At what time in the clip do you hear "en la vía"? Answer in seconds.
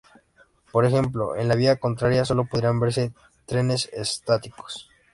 1.35-1.75